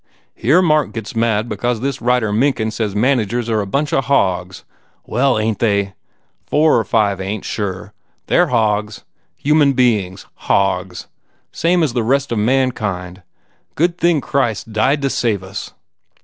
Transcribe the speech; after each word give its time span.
Here 0.33 0.63
Mark 0.63 0.93
gets 0.93 1.15
mad 1.15 1.47
because 1.47 1.79
this 1.79 2.01
writer 2.01 2.33
Mencken 2.33 2.71
says 2.71 2.95
managers 2.95 3.51
are 3.51 3.61
a 3.61 3.67
bunch 3.67 3.93
of 3.93 4.05
hogs. 4.05 4.63
Well, 5.05 5.37
ain 5.37 5.53
t 5.53 5.59
they? 5.63 5.93
Four 6.47 6.79
or 6.79 6.83
five 6.83 7.21
ain 7.21 7.41
t. 7.41 7.45
Sure, 7.47 7.93
they 8.25 8.39
re 8.39 8.49
hogs. 8.49 9.03
Human 9.37 9.73
197 9.73 10.25
THE 10.25 10.41
FAIR 10.41 10.55
REWARDS 10.57 10.79
beings. 11.03 11.05
Hogs. 11.07 11.07
Same 11.51 11.83
as 11.83 11.93
the 11.93 12.01
rest 12.03 12.31
of 12.31 12.39
mankind. 12.39 13.21
Good 13.75 13.99
thing 13.99 14.21
Christ 14.21 14.73
died 14.73 15.03
to 15.03 15.09
save 15.11 15.43
us." 15.43 15.71